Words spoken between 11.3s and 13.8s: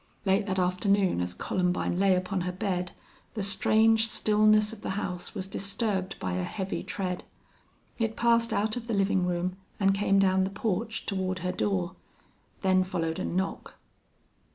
her door. Then followed a knock.